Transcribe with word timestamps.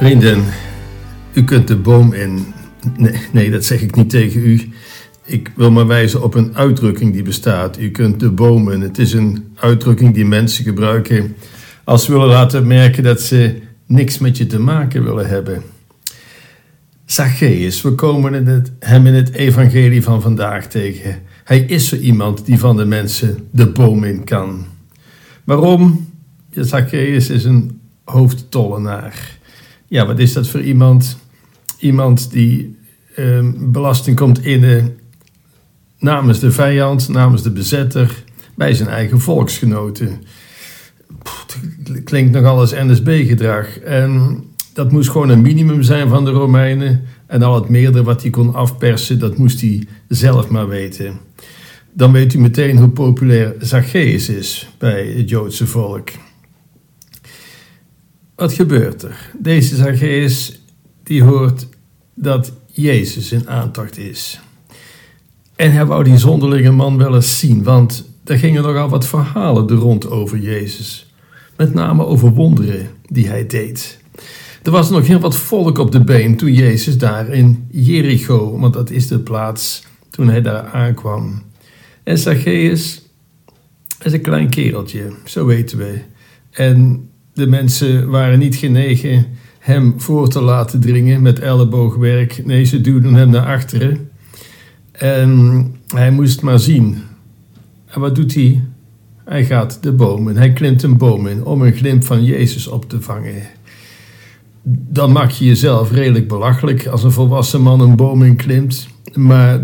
Vrienden, 0.00 0.44
u 1.32 1.44
kunt 1.44 1.68
de 1.68 1.76
boom 1.76 2.12
in. 2.12 2.46
Nee, 3.32 3.50
dat 3.50 3.64
zeg 3.64 3.82
ik 3.82 3.94
niet 3.94 4.10
tegen 4.10 4.44
u. 4.44 4.68
Ik 5.24 5.52
wil 5.56 5.70
maar 5.70 5.86
wijzen 5.86 6.22
op 6.22 6.34
een 6.34 6.56
uitdrukking 6.56 7.12
die 7.12 7.22
bestaat. 7.22 7.78
U 7.78 7.90
kunt 7.90 8.20
de 8.20 8.30
bomen. 8.30 8.80
Het 8.80 8.98
is 8.98 9.12
een 9.12 9.52
uitdrukking 9.54 10.14
die 10.14 10.24
mensen 10.24 10.64
gebruiken 10.64 11.36
als 11.84 12.04
ze 12.04 12.12
willen 12.12 12.28
laten 12.28 12.66
merken 12.66 13.02
dat 13.02 13.20
ze 13.20 13.54
niks 13.86 14.18
met 14.18 14.36
je 14.36 14.46
te 14.46 14.58
maken 14.58 15.04
willen 15.04 15.28
hebben. 15.28 15.62
Zacchaeus, 17.04 17.82
we 17.82 17.94
komen 17.94 18.34
in 18.34 18.46
het, 18.46 18.72
hem 18.78 19.06
in 19.06 19.14
het 19.14 19.32
evangelie 19.32 20.02
van 20.02 20.22
vandaag 20.22 20.66
tegen. 20.66 21.18
Hij 21.44 21.60
is 21.60 21.88
zo 21.88 21.96
iemand 21.96 22.46
die 22.46 22.58
van 22.58 22.76
de 22.76 22.84
mensen 22.84 23.48
de 23.50 23.66
boom 23.66 24.04
in 24.04 24.24
kan. 24.24 24.66
Waarom? 25.44 26.10
Zacchaeus 26.50 27.30
is 27.30 27.44
een 27.44 27.80
hoofdtollenaar. 28.04 29.38
Ja, 29.90 30.06
wat 30.06 30.18
is 30.18 30.32
dat 30.32 30.48
voor 30.48 30.60
iemand? 30.62 31.18
Iemand 31.78 32.30
die 32.30 32.76
ehm, 33.14 33.52
belasting 33.58 34.16
komt 34.16 34.44
innen 34.44 34.98
namens 35.98 36.38
de 36.38 36.50
vijand, 36.50 37.08
namens 37.08 37.42
de 37.42 37.50
bezetter, 37.50 38.24
bij 38.54 38.74
zijn 38.74 38.88
eigen 38.88 39.20
volksgenoten. 39.20 40.22
Klinkt 42.04 42.32
nogal 42.32 42.58
als 42.58 42.72
NSB-gedrag. 42.72 43.78
En 43.78 44.42
dat 44.72 44.92
moest 44.92 45.10
gewoon 45.10 45.28
een 45.28 45.42
minimum 45.42 45.82
zijn 45.82 46.08
van 46.08 46.24
de 46.24 46.30
Romeinen. 46.30 47.02
En 47.26 47.42
al 47.42 47.54
het 47.54 47.68
meerdere 47.68 48.04
wat 48.04 48.22
hij 48.22 48.30
kon 48.30 48.54
afpersen, 48.54 49.18
dat 49.18 49.36
moest 49.36 49.60
hij 49.60 49.86
zelf 50.08 50.48
maar 50.48 50.68
weten. 50.68 51.18
Dan 51.92 52.12
weet 52.12 52.34
u 52.34 52.38
meteen 52.38 52.78
hoe 52.78 52.88
populair 52.88 53.54
Zacchaeus 53.58 54.28
is 54.28 54.68
bij 54.78 55.06
het 55.06 55.28
Joodse 55.28 55.66
volk. 55.66 56.08
Wat 58.40 58.52
gebeurt 58.52 59.02
er? 59.02 59.30
Deze 59.38 59.76
Zacchaeus 59.76 60.60
die 61.02 61.22
hoort 61.22 61.66
dat 62.14 62.52
Jezus 62.66 63.32
in 63.32 63.48
aantocht 63.48 63.98
is. 63.98 64.40
En 65.56 65.72
hij 65.72 65.86
wou 65.86 66.04
die 66.04 66.18
zonderlinge 66.18 66.70
man 66.70 66.96
wel 66.96 67.14
eens 67.14 67.38
zien, 67.38 67.62
want 67.62 68.04
er 68.24 68.38
gingen 68.38 68.62
nogal 68.62 68.88
wat 68.88 69.06
verhalen 69.06 69.68
er 69.68 69.74
rond 69.74 70.10
over 70.10 70.38
Jezus. 70.38 71.12
Met 71.56 71.74
name 71.74 72.06
over 72.06 72.30
wonderen 72.30 72.88
die 73.06 73.28
hij 73.28 73.46
deed. 73.46 73.98
Er 74.62 74.70
was 74.70 74.90
nog 74.90 75.06
heel 75.06 75.20
wat 75.20 75.36
volk 75.36 75.78
op 75.78 75.92
de 75.92 76.04
been 76.04 76.36
toen 76.36 76.52
Jezus 76.52 76.98
daar 76.98 77.28
in 77.28 77.66
Jericho, 77.70 78.58
want 78.58 78.74
dat 78.74 78.90
is 78.90 79.06
de 79.06 79.18
plaats 79.18 79.82
toen 80.10 80.28
hij 80.28 80.42
daar 80.42 80.66
aankwam. 80.66 81.42
En 82.02 82.18
Zacchaeus 82.18 83.02
is 84.02 84.12
een 84.12 84.22
klein 84.22 84.50
kereltje, 84.50 85.12
zo 85.24 85.46
weten 85.46 85.78
we. 85.78 86.00
En 86.50 87.09
de 87.32 87.46
mensen 87.46 88.08
waren 88.08 88.38
niet 88.38 88.56
genegen 88.56 89.26
hem 89.58 89.94
voor 89.96 90.28
te 90.28 90.40
laten 90.40 90.80
dringen 90.80 91.22
met 91.22 91.38
elleboogwerk. 91.38 92.42
Nee, 92.44 92.64
ze 92.64 92.80
duwden 92.80 93.14
hem 93.14 93.30
naar 93.30 93.46
achteren. 93.46 94.10
En 94.92 95.64
hij 95.86 96.10
moest 96.10 96.42
maar 96.42 96.58
zien. 96.58 97.02
En 97.86 98.00
wat 98.00 98.14
doet 98.14 98.34
hij? 98.34 98.62
Hij 99.24 99.44
gaat 99.44 99.82
de 99.82 99.92
boom 99.92 100.28
in. 100.28 100.36
Hij 100.36 100.52
klimt 100.52 100.82
een 100.82 100.96
boom 100.96 101.26
in 101.26 101.44
om 101.44 101.62
een 101.62 101.72
glimp 101.72 102.04
van 102.04 102.24
Jezus 102.24 102.66
op 102.66 102.88
te 102.88 103.00
vangen. 103.00 103.42
Dan 104.88 105.12
maak 105.12 105.30
je 105.30 105.44
jezelf 105.44 105.92
redelijk 105.92 106.28
belachelijk 106.28 106.86
als 106.86 107.04
een 107.04 107.12
volwassen 107.12 107.60
man 107.60 107.80
een 107.80 107.96
boom 107.96 108.22
in 108.22 108.36
klimt. 108.36 108.88
Maar 109.14 109.60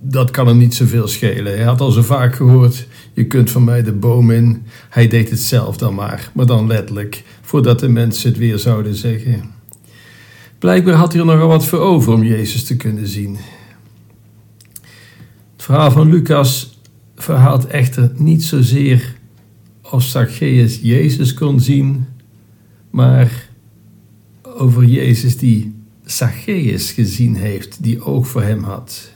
dat 0.00 0.30
kan 0.30 0.46
hem 0.46 0.58
niet 0.58 0.74
zoveel 0.74 1.08
schelen. 1.08 1.52
Hij 1.52 1.64
had 1.64 1.80
al 1.80 1.90
zo 1.90 2.02
vaak 2.02 2.34
gehoord: 2.34 2.86
je 3.12 3.26
kunt 3.26 3.50
van 3.50 3.64
mij 3.64 3.82
de 3.82 3.92
boom 3.92 4.30
in. 4.30 4.62
Hij 4.88 5.08
deed 5.08 5.30
het 5.30 5.40
zelf 5.40 5.76
dan 5.76 5.94
maar, 5.94 6.30
maar 6.34 6.46
dan 6.46 6.66
letterlijk, 6.66 7.22
voordat 7.40 7.80
de 7.80 7.88
mensen 7.88 8.28
het 8.28 8.38
weer 8.38 8.58
zouden 8.58 8.94
zeggen. 8.94 9.50
Blijkbaar 10.58 10.94
had 10.94 11.12
hij 11.12 11.20
er 11.20 11.26
nogal 11.26 11.48
wat 11.48 11.66
voor 11.66 11.78
over 11.78 12.12
om 12.12 12.22
Jezus 12.22 12.64
te 12.64 12.76
kunnen 12.76 13.06
zien. 13.06 13.36
Het 15.52 15.62
verhaal 15.62 15.90
van 15.90 16.10
Lucas 16.10 16.80
verhaalt 17.16 17.66
echter 17.66 18.12
niet 18.14 18.44
zozeer 18.44 19.14
of 19.90 20.02
Zacchaeus 20.02 20.78
Jezus 20.82 21.34
kon 21.34 21.60
zien, 21.60 22.06
maar 22.90 23.48
over 24.42 24.84
Jezus 24.84 25.38
die 25.38 25.74
Zacchaeus 26.04 26.90
gezien 26.90 27.36
heeft, 27.36 27.82
die 27.82 28.04
oog 28.04 28.28
voor 28.28 28.42
hem 28.42 28.62
had. 28.62 29.12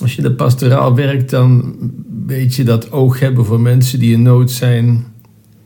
Als 0.00 0.14
je 0.14 0.22
de 0.22 0.32
pastoraal 0.32 0.94
werkt, 0.94 1.30
dan 1.30 1.76
weet 2.26 2.54
je 2.54 2.64
dat 2.64 2.92
oog 2.92 3.18
hebben 3.18 3.44
voor 3.44 3.60
mensen 3.60 3.98
die 3.98 4.12
in 4.12 4.22
nood 4.22 4.50
zijn, 4.50 5.04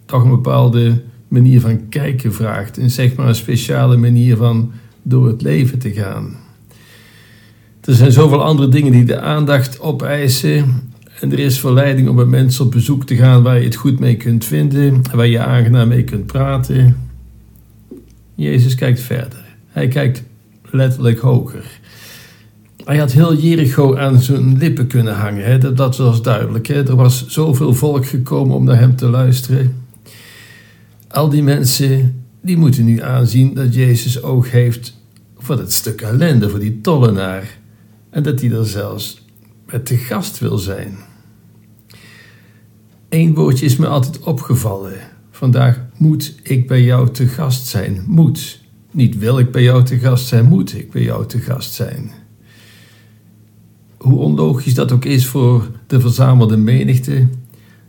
toch 0.06 0.22
een 0.22 0.30
bepaalde 0.30 1.02
manier 1.28 1.60
van 1.60 1.88
kijken 1.88 2.32
vraagt. 2.32 2.78
En 2.78 2.90
zeg 2.90 3.14
maar 3.14 3.28
een 3.28 3.34
speciale 3.34 3.96
manier 3.96 4.36
van 4.36 4.72
door 5.02 5.26
het 5.26 5.42
leven 5.42 5.78
te 5.78 5.92
gaan. 5.92 6.36
Er 7.80 7.94
zijn 7.94 8.12
zoveel 8.12 8.42
andere 8.42 8.68
dingen 8.68 8.92
die 8.92 9.04
de 9.04 9.20
aandacht 9.20 9.80
opeisen. 9.80 10.90
En 11.20 11.32
er 11.32 11.38
is 11.38 11.60
verleiding 11.60 12.08
om 12.08 12.16
bij 12.16 12.24
mensen 12.24 12.64
op 12.64 12.70
bezoek 12.70 13.06
te 13.06 13.16
gaan 13.16 13.42
waar 13.42 13.58
je 13.58 13.64
het 13.64 13.74
goed 13.74 13.98
mee 13.98 14.16
kunt 14.16 14.44
vinden, 14.44 15.02
waar 15.14 15.26
je 15.26 15.38
aangenaam 15.38 15.88
mee 15.88 16.04
kunt 16.04 16.26
praten. 16.26 16.96
Jezus 18.34 18.74
kijkt 18.74 19.00
verder. 19.00 19.44
Hij 19.66 19.88
kijkt 19.88 20.22
letterlijk 20.70 21.18
hoger. 21.18 21.80
Hij 22.86 22.98
had 22.98 23.12
heel 23.12 23.36
Jericho 23.36 23.96
aan 23.96 24.22
zijn 24.22 24.58
lippen 24.58 24.86
kunnen 24.86 25.14
hangen. 25.14 25.44
Hè? 25.44 25.74
Dat, 25.74 25.96
was 25.96 26.22
duidelijk. 26.22 26.66
Hè? 26.66 26.88
Er 26.88 26.96
was 26.96 27.26
zoveel 27.26 27.74
volk 27.74 28.06
gekomen 28.06 28.56
om 28.56 28.64
naar 28.64 28.78
hem 28.78 28.96
te 28.96 29.08
luisteren. 29.08 29.84
Al 31.08 31.28
die 31.28 31.42
mensen 31.42 32.24
die 32.42 32.56
moeten 32.56 32.84
nu 32.84 33.02
aanzien 33.02 33.54
dat 33.54 33.74
Jezus 33.74 34.22
oog 34.22 34.50
heeft 34.50 35.00
voor 35.36 35.56
dat 35.56 35.72
stuk 35.72 36.00
ellende, 36.00 36.50
voor 36.50 36.58
die 36.58 36.80
tollenaar. 36.80 37.58
En 38.10 38.22
dat 38.22 38.40
hij 38.40 38.50
er 38.50 38.66
zelfs 38.66 39.24
met 39.70 39.88
de 39.88 39.96
gast 39.96 40.38
wil 40.38 40.58
zijn. 40.58 40.96
Eén 43.08 43.34
woordje 43.34 43.66
is 43.66 43.76
me 43.76 43.86
altijd 43.86 44.20
opgevallen. 44.20 44.98
Vandaag 45.30 45.80
moet 45.96 46.34
ik 46.42 46.66
bij 46.66 46.82
jou 46.82 47.10
te 47.10 47.26
gast 47.26 47.66
zijn. 47.66 48.04
Moet. 48.06 48.60
Niet 48.90 49.18
wil 49.18 49.38
ik 49.38 49.52
bij 49.52 49.62
jou 49.62 49.84
te 49.84 49.98
gast 49.98 50.26
zijn, 50.26 50.44
moet 50.44 50.74
ik 50.74 50.90
bij 50.90 51.02
jou 51.02 51.26
te 51.26 51.38
gast 51.38 51.72
zijn 51.72 52.24
hoe 54.06 54.18
onlogisch 54.18 54.74
dat 54.74 54.92
ook 54.92 55.04
is 55.04 55.26
voor 55.26 55.70
de 55.86 56.00
verzamelde 56.00 56.56
menigte, 56.56 57.28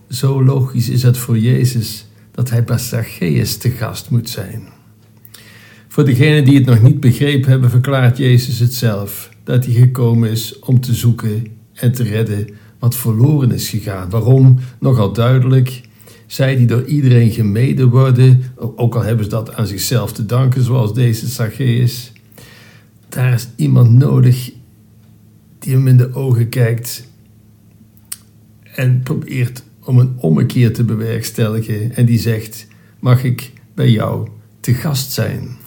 zo 0.09 0.43
logisch 0.43 0.89
is 0.89 1.03
het 1.03 1.17
voor 1.17 1.37
Jezus 1.37 2.07
dat 2.31 2.49
hij 2.49 2.63
bij 2.63 2.77
Zacchaeus 2.77 3.57
te 3.57 3.69
gast 3.69 4.09
moet 4.09 4.29
zijn. 4.29 4.61
Voor 5.87 6.05
degenen 6.05 6.43
die 6.43 6.55
het 6.55 6.65
nog 6.65 6.81
niet 6.81 6.99
begrepen 6.99 7.49
hebben, 7.49 7.69
verklaart 7.69 8.17
Jezus 8.17 8.59
het 8.59 8.73
zelf: 8.73 9.29
dat 9.43 9.65
hij 9.65 9.73
gekomen 9.73 10.29
is 10.29 10.59
om 10.59 10.81
te 10.81 10.93
zoeken 10.93 11.47
en 11.73 11.91
te 11.91 12.03
redden 12.03 12.47
wat 12.79 12.95
verloren 12.95 13.51
is 13.51 13.69
gegaan. 13.69 14.09
Waarom? 14.09 14.59
Nogal 14.79 15.13
duidelijk. 15.13 15.81
Zij 16.25 16.55
die 16.55 16.65
door 16.65 16.85
iedereen 16.85 17.31
gemeden 17.31 17.89
worden, 17.89 18.43
ook 18.55 18.95
al 18.95 19.03
hebben 19.03 19.25
ze 19.25 19.31
dat 19.31 19.55
aan 19.55 19.67
zichzelf 19.67 20.13
te 20.13 20.25
danken, 20.25 20.63
zoals 20.63 20.93
deze 20.93 21.27
Zacchaeus. 21.27 22.11
Daar 23.09 23.33
is 23.33 23.47
iemand 23.55 23.91
nodig 23.91 24.51
die 25.67 25.75
hem 25.75 25.87
in 25.87 25.97
de 25.97 26.13
ogen 26.13 26.49
kijkt 26.49 27.07
en 28.63 29.01
probeert 29.03 29.63
om 29.83 29.99
een 29.99 30.15
ommekeer 30.17 30.73
te 30.73 30.83
bewerkstelligen 30.83 31.95
en 31.95 32.05
die 32.05 32.19
zegt: 32.19 32.67
Mag 32.99 33.23
ik 33.23 33.51
bij 33.73 33.89
jou 33.89 34.27
te 34.59 34.73
gast 34.73 35.11
zijn? 35.11 35.57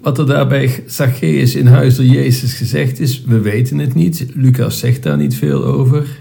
Wat 0.00 0.18
er 0.18 0.26
daarbij 0.26 0.84
Zacchaeus 0.86 1.54
in 1.54 1.66
huis 1.66 1.96
door 1.96 2.04
Jezus 2.04 2.54
gezegd 2.54 3.00
is, 3.00 3.24
we 3.24 3.40
weten 3.40 3.78
het 3.78 3.94
niet. 3.94 4.26
Lucas 4.34 4.78
zegt 4.78 5.02
daar 5.02 5.16
niet 5.16 5.34
veel 5.34 5.64
over. 5.64 6.20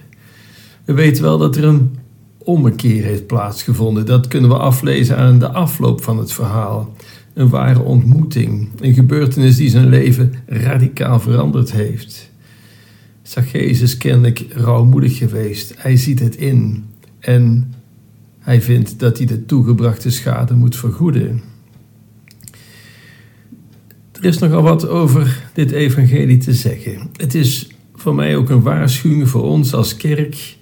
We 0.86 0.94
weten 0.94 1.24
wel 1.24 1.38
dat 1.38 1.56
er 1.56 1.63
een 1.63 1.95
ommekeer 2.38 3.04
heeft 3.04 3.28
plaatsgevonden. 3.28 4.06
Dat 4.06 4.28
kunnen 4.28 4.50
we 4.50 4.57
aflezen 4.57 5.18
aan 5.18 5.40
de 5.40 5.51
afloop 5.51 6.04
van 6.04 6.18
het 6.18 6.31
verhaal. 6.31 6.95
Een 7.33 7.50
ware 7.50 7.81
ontmoeting, 7.81 8.69
een 8.80 8.94
gebeurtenis 8.94 9.56
die 9.56 9.69
zijn 9.69 9.90
leven 9.90 10.33
radicaal 10.45 11.19
veranderd 11.19 11.72
heeft. 11.72 12.27
Zacchaeus 13.38 13.81
is 13.81 13.98
kennelijk 13.98 14.45
rouwmoedig 14.50 15.18
geweest. 15.18 15.74
Hij 15.78 15.95
ziet 15.95 16.19
het 16.19 16.36
in 16.36 16.86
en 17.19 17.74
hij 18.39 18.62
vindt 18.62 19.00
dat 19.00 19.18
hij 19.18 19.28
de 19.28 19.45
toegebrachte 19.45 20.10
schade 20.10 20.54
moet 20.54 20.75
vergoeden. 20.75 21.42
Er 24.12 24.25
is 24.25 24.38
nogal 24.38 24.62
wat 24.62 24.88
over 24.88 25.50
dit 25.54 25.72
evangelie 25.72 26.38
te 26.38 26.54
zeggen. 26.54 27.10
Het 27.16 27.36
is 27.36 27.68
voor 27.95 28.16
mij 28.16 28.36
ook 28.36 28.50
een 28.50 28.62
waarschuwing 28.62 29.30
voor 29.30 29.44
ons 29.44 29.74
als 29.74 29.98
kerk, 29.98 30.57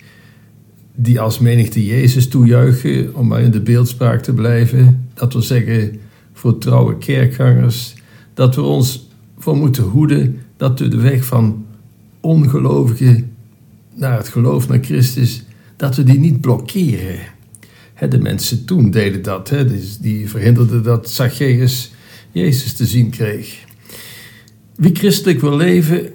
die 0.95 1.19
als 1.19 1.39
menigte 1.39 1.85
Jezus 1.85 2.27
toejuichen, 2.27 3.15
om 3.15 3.27
maar 3.27 3.41
in 3.41 3.51
de 3.51 3.61
beeldspraak 3.61 4.21
te 4.23 4.33
blijven. 4.33 5.07
Dat 5.13 5.33
wil 5.33 5.41
zeggen 5.41 5.99
voor 6.33 6.57
trouwe 6.57 6.97
kerkgangers, 6.97 7.93
dat 8.33 8.55
we 8.55 8.61
ons 8.61 9.09
voor 9.37 9.57
moeten 9.57 9.83
hoeden 9.83 10.39
dat 10.57 10.79
we 10.79 10.87
de 10.87 11.01
weg 11.01 11.25
van 11.25 11.65
ongelovigen 12.25 13.31
naar 13.93 14.17
het 14.17 14.27
geloof 14.27 14.67
naar 14.67 14.83
Christus, 14.83 15.43
dat 15.75 15.95
we 15.95 16.03
die 16.03 16.19
niet 16.19 16.41
blokkeren. 16.41 17.19
De 18.09 18.19
mensen 18.19 18.65
toen 18.65 18.91
deden 18.91 19.21
dat. 19.21 19.53
Die 20.01 20.29
verhinderden 20.29 20.83
dat 20.83 21.09
Zacchaeus 21.09 21.91
Jezus 22.31 22.73
te 22.73 22.85
zien 22.85 23.09
kreeg. 23.09 23.63
Wie 24.75 24.95
christelijk 24.95 25.41
wil 25.41 25.55
leven, 25.55 26.09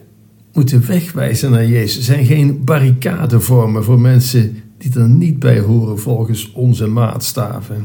moet 0.52 0.70
de 0.70 0.78
weg 0.78 1.12
wijzen 1.12 1.50
naar 1.50 1.66
Jezus. 1.66 2.04
Zijn 2.04 2.26
geen 2.26 2.64
barricade 2.64 3.40
vormen 3.40 3.84
voor 3.84 4.00
mensen 4.00 4.62
die 4.78 4.94
er 4.94 5.08
niet 5.08 5.38
bij 5.38 5.60
horen 5.60 5.98
volgens 5.98 6.52
onze 6.52 6.86
maatstaven. 6.86 7.84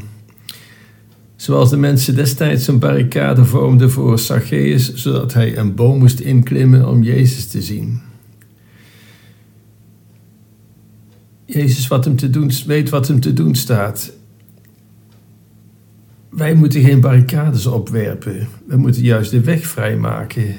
Zoals 1.36 1.70
de 1.70 1.76
mensen 1.76 2.14
destijds 2.14 2.66
een 2.66 2.78
barricade 2.78 3.44
vormden 3.44 3.90
voor 3.90 4.18
Zacchaeus, 4.18 4.94
zodat 4.94 5.34
hij 5.34 5.56
een 5.56 5.74
boom 5.74 5.98
moest 5.98 6.20
inklimmen 6.20 6.88
om 6.88 7.02
Jezus 7.02 7.46
te 7.46 7.62
zien. 7.62 8.00
Jezus 11.46 11.88
wat 11.88 12.04
hem 12.04 12.16
te 12.16 12.30
doen, 12.30 12.50
weet 12.66 12.88
wat 12.88 13.08
hem 13.08 13.20
te 13.20 13.32
doen 13.32 13.54
staat. 13.54 14.12
Wij 16.30 16.54
moeten 16.54 16.82
geen 16.82 17.00
barricades 17.00 17.66
opwerpen. 17.66 18.48
We 18.66 18.76
moeten 18.76 19.02
juist 19.02 19.30
de 19.30 19.40
weg 19.40 19.66
vrijmaken. 19.66 20.54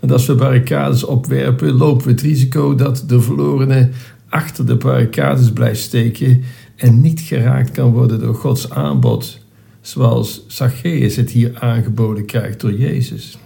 Want 0.00 0.12
als 0.12 0.26
we 0.26 0.34
barricades 0.34 1.04
opwerpen, 1.04 1.72
lopen 1.72 2.04
we 2.04 2.10
het 2.10 2.20
risico 2.20 2.74
dat 2.74 3.04
de 3.06 3.20
verlorene 3.20 3.90
achter 4.28 4.66
de 4.66 4.76
barricades 4.76 5.52
blijft 5.52 5.80
steken 5.80 6.42
en 6.76 7.00
niet 7.00 7.20
geraakt 7.20 7.70
kan 7.70 7.92
worden 7.92 8.20
door 8.20 8.34
Gods 8.34 8.70
aanbod, 8.70 9.38
zoals 9.80 10.44
Zacchaeus 10.46 11.16
het 11.16 11.30
hier 11.30 11.60
aangeboden 11.60 12.26
krijgt 12.26 12.60
door 12.60 12.72
Jezus. 12.72 13.38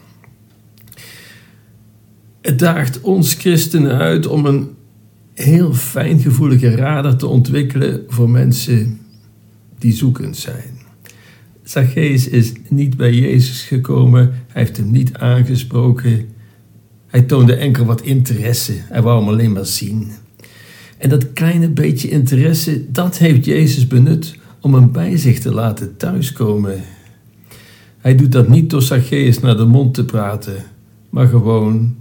Het 2.40 2.58
daagt 2.58 3.00
ons 3.00 3.34
christenen 3.34 3.98
uit 3.98 4.26
om 4.26 4.46
een 4.46 4.69
heel 5.34 5.75
fijngevoelige 5.75 6.75
radar 6.75 7.16
te 7.16 7.26
ontwikkelen 7.26 8.02
voor 8.08 8.31
mensen 8.31 8.98
die 9.78 9.92
zoekend 9.92 10.36
zijn. 10.36 10.82
Zacchaeus 11.62 12.28
is 12.28 12.52
niet 12.69 12.96
bij 12.96 13.14
Jezus 13.14 13.62
gekomen, 13.62 14.32
hij 14.48 14.62
heeft 14.62 14.76
hem 14.76 14.90
niet 14.90 15.14
aangesproken. 15.14 16.28
Hij 17.06 17.22
toonde 17.22 17.54
enkel 17.54 17.84
wat 17.84 18.02
interesse, 18.02 18.72
hij 18.76 19.02
wou 19.02 19.19
hem 19.19 19.28
alleen 19.28 19.52
maar 19.52 19.66
zien. 19.66 20.12
En 20.98 21.08
dat 21.08 21.32
kleine 21.32 21.69
beetje 21.69 22.08
interesse, 22.08 22.90
dat 22.90 23.19
heeft 23.19 23.44
Jezus 23.44 23.86
benut 23.86 24.38
om 24.60 24.75
hem 24.75 24.92
bij 24.92 25.16
zich 25.16 25.38
te 25.38 25.54
laten 25.54 25.96
thuiskomen. 25.96 26.82
Hij 27.98 28.14
doet 28.14 28.32
dat 28.32 28.48
niet 28.48 28.70
door 28.70 28.82
Zacchaeus 28.82 29.40
naar 29.40 29.56
de 29.56 29.64
mond 29.64 29.94
te 29.94 30.04
praten, 30.04 30.56
maar 31.10 31.28
gewoon 31.28 31.94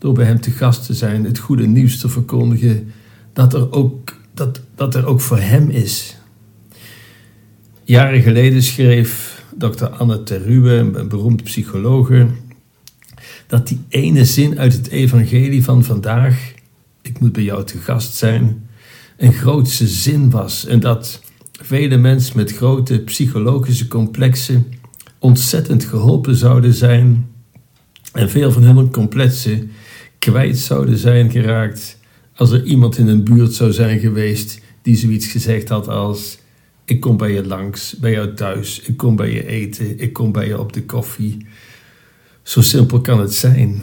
door 0.00 0.14
bij 0.14 0.24
hem 0.24 0.40
te 0.40 0.50
gast 0.50 0.86
te 0.86 0.94
zijn, 0.94 1.24
het 1.24 1.38
goede 1.38 1.66
nieuws 1.66 1.98
te 1.98 2.08
verkondigen, 2.08 2.92
dat 3.32 3.54
er 3.54 3.72
ook, 3.72 4.16
dat, 4.34 4.60
dat 4.74 4.94
er 4.94 5.06
ook 5.06 5.20
voor 5.20 5.38
hem 5.38 5.70
is. 5.70 6.16
Jaren 7.84 8.22
geleden 8.22 8.62
schreef 8.62 9.42
Dr. 9.58 9.84
Anne 9.84 10.22
Terruwe, 10.22 10.74
een 10.74 11.08
beroemd 11.08 11.42
psychologe, 11.42 12.26
dat 13.46 13.68
die 13.68 13.80
ene 13.88 14.24
zin 14.24 14.58
uit 14.58 14.72
het 14.72 14.88
evangelie 14.88 15.64
van 15.64 15.84
vandaag, 15.84 16.54
ik 17.02 17.20
moet 17.20 17.32
bij 17.32 17.42
jou 17.42 17.64
te 17.64 17.78
gast 17.78 18.14
zijn, 18.14 18.68
een 19.16 19.32
grootse 19.32 19.86
zin 19.86 20.30
was 20.30 20.66
en 20.66 20.80
dat 20.80 21.20
vele 21.52 21.96
mensen 21.96 22.36
met 22.36 22.52
grote 22.52 22.98
psychologische 23.00 23.88
complexen 23.88 24.66
ontzettend 25.18 25.84
geholpen 25.84 26.36
zouden 26.36 26.74
zijn 26.74 27.28
en 28.12 28.30
veel 28.30 28.52
van 28.52 28.62
hun 28.62 28.90
complexen 28.90 29.70
kwijt 30.20 30.58
zouden 30.58 30.98
zijn 30.98 31.30
geraakt 31.30 31.98
als 32.34 32.50
er 32.50 32.64
iemand 32.64 32.98
in 32.98 33.08
een 33.08 33.24
buurt 33.24 33.54
zou 33.54 33.72
zijn 33.72 33.98
geweest 33.98 34.60
die 34.82 34.96
zoiets 34.96 35.26
gezegd 35.26 35.68
had 35.68 35.88
als 35.88 36.38
ik 36.84 37.00
kom 37.00 37.16
bij 37.16 37.32
je 37.32 37.46
langs, 37.46 37.96
bij 37.96 38.10
jou 38.10 38.34
thuis, 38.34 38.80
ik 38.80 38.96
kom 38.96 39.16
bij 39.16 39.32
je 39.32 39.46
eten, 39.46 39.98
ik 39.98 40.12
kom 40.12 40.32
bij 40.32 40.46
je 40.46 40.60
op 40.60 40.72
de 40.72 40.82
koffie. 40.82 41.46
Zo 42.42 42.60
simpel 42.60 43.00
kan 43.00 43.20
het 43.20 43.34
zijn. 43.34 43.82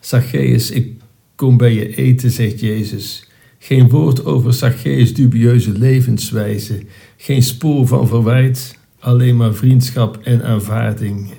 Zacchaeus, 0.00 0.70
ik 0.70 0.92
kom 1.34 1.56
bij 1.56 1.74
je 1.74 1.94
eten, 1.94 2.30
zegt 2.30 2.60
Jezus. 2.60 3.28
Geen 3.58 3.88
woord 3.88 4.24
over 4.24 4.52
Zacchaeus' 4.52 5.14
dubieuze 5.14 5.72
levenswijze, 5.78 6.82
geen 7.16 7.42
spoor 7.42 7.86
van 7.86 8.08
verwijt, 8.08 8.78
alleen 8.98 9.36
maar 9.36 9.54
vriendschap 9.54 10.18
en 10.22 10.44
aanvaarding. 10.44 11.30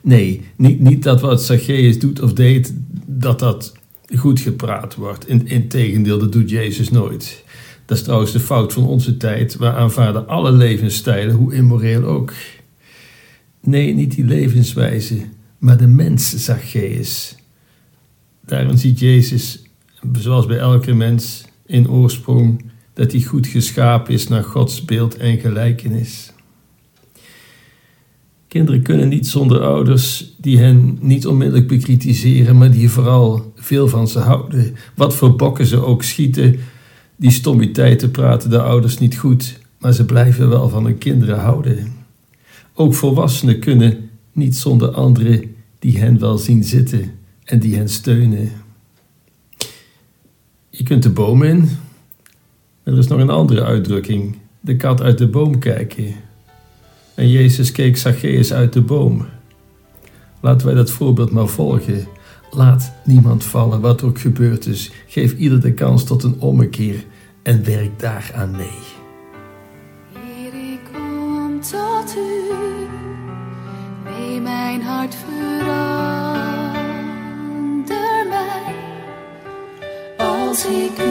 Nee, 0.00 0.42
niet, 0.56 0.80
niet 0.80 1.02
dat 1.02 1.20
wat 1.20 1.42
Zacchaeus 1.42 1.98
doet 1.98 2.20
of 2.20 2.32
deed, 2.32 2.74
dat 3.20 3.38
dat 3.38 3.72
goed 4.16 4.40
gepraat 4.40 4.94
wordt. 4.94 5.28
In, 5.28 5.46
integendeel, 5.46 6.18
dat 6.18 6.32
doet 6.32 6.50
Jezus 6.50 6.90
nooit. 6.90 7.44
Dat 7.84 7.96
is 7.96 8.02
trouwens 8.02 8.32
de 8.32 8.40
fout 8.40 8.72
van 8.72 8.86
onze 8.86 9.16
tijd. 9.16 9.56
We 9.56 9.72
aanvaarden 9.72 10.28
alle 10.28 10.52
levensstijlen, 10.52 11.34
hoe 11.34 11.54
immoreel 11.54 12.02
ook. 12.04 12.32
Nee, 13.60 13.94
niet 13.94 14.14
die 14.14 14.24
levenswijze, 14.24 15.16
maar 15.58 15.76
de 15.76 15.86
mens 15.86 16.44
Zacchaeus. 16.44 17.36
Daarin 18.46 18.78
ziet 18.78 18.98
Jezus, 18.98 19.62
zoals 20.12 20.46
bij 20.46 20.58
elke 20.58 20.94
mens 20.94 21.44
in 21.66 21.90
oorsprong, 21.90 22.70
dat 22.94 23.12
hij 23.12 23.20
goed 23.20 23.46
geschapen 23.46 24.12
is 24.12 24.28
naar 24.28 24.44
Gods 24.44 24.84
beeld 24.84 25.16
en 25.16 25.38
gelijkenis. 25.38 26.32
Kinderen 28.50 28.82
kunnen 28.82 29.08
niet 29.08 29.26
zonder 29.26 29.60
ouders 29.60 30.34
die 30.36 30.58
hen 30.58 30.98
niet 31.00 31.26
onmiddellijk 31.26 31.68
bekritiseren, 31.68 32.58
maar 32.58 32.70
die 32.70 32.90
vooral 32.90 33.52
veel 33.54 33.88
van 33.88 34.08
ze 34.08 34.18
houden. 34.18 34.76
Wat 34.94 35.14
voor 35.14 35.36
bokken 35.36 35.66
ze 35.66 35.84
ook 35.84 36.02
schieten, 36.02 36.56
die 37.16 37.30
stommiteiten 37.30 38.10
praten 38.10 38.50
de 38.50 38.62
ouders 38.62 38.98
niet 38.98 39.16
goed, 39.16 39.58
maar 39.78 39.92
ze 39.92 40.04
blijven 40.04 40.48
wel 40.48 40.68
van 40.68 40.84
hun 40.84 40.98
kinderen 40.98 41.38
houden. 41.38 41.92
Ook 42.74 42.94
volwassenen 42.94 43.58
kunnen 43.58 44.10
niet 44.32 44.56
zonder 44.56 44.90
anderen 44.90 45.54
die 45.78 45.98
hen 45.98 46.18
wel 46.18 46.38
zien 46.38 46.64
zitten 46.64 47.12
en 47.44 47.58
die 47.58 47.76
hen 47.76 47.88
steunen. 47.88 48.52
Je 50.70 50.82
kunt 50.82 51.02
de 51.02 51.10
boom 51.10 51.42
in. 51.42 51.68
Er 52.82 52.98
is 52.98 53.06
nog 53.06 53.18
een 53.18 53.30
andere 53.30 53.64
uitdrukking: 53.64 54.36
de 54.60 54.76
kat 54.76 55.02
uit 55.02 55.18
de 55.18 55.28
boom 55.28 55.58
kijken. 55.58 56.28
En 57.14 57.28
Jezus 57.28 57.72
keek 57.72 57.96
Zacchaeus 57.96 58.52
uit 58.52 58.72
de 58.72 58.82
boom. 58.82 59.26
Laten 60.40 60.66
wij 60.66 60.74
dat 60.74 60.90
voorbeeld 60.90 61.30
maar 61.30 61.46
volgen. 61.46 62.06
Laat 62.50 62.92
niemand 63.04 63.44
vallen, 63.44 63.80
wat 63.80 64.02
ook 64.02 64.20
gebeurd 64.20 64.66
is. 64.66 64.90
Geef 65.06 65.36
ieder 65.36 65.60
de 65.60 65.74
kans 65.74 66.04
tot 66.04 66.22
een 66.22 66.40
ommekeer 66.40 67.04
en 67.42 67.64
werk 67.64 67.98
daaraan 68.00 68.50
mee. 68.50 68.78
Heer, 70.12 70.72
ik 70.72 70.80
kom 70.92 71.60
tot 71.60 72.16
u, 72.16 72.42
neem 74.10 74.42
mijn 74.42 74.82
hart 74.82 75.14
verander 75.14 75.76
mij. 78.28 78.74
Als 80.16 80.66
ik 80.66 80.98
u 80.98 81.09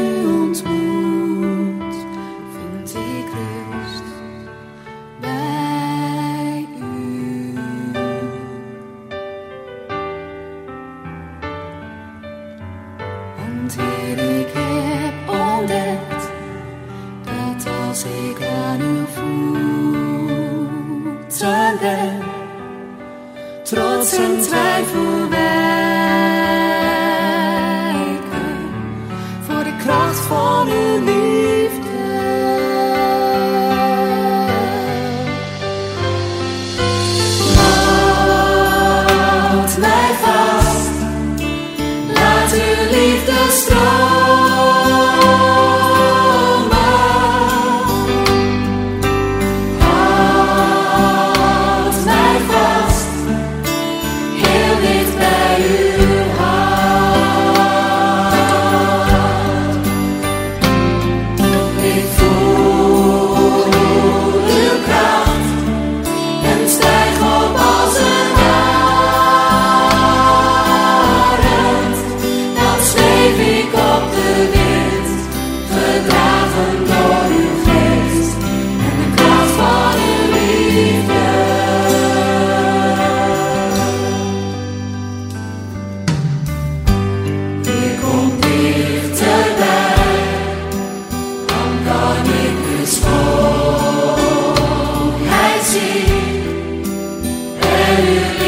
ben, 21.81 22.21
trots 23.63 24.13
en 24.13 24.41
twijfel 24.41 25.29
wijken 25.29 26.28
you. 97.99 98.38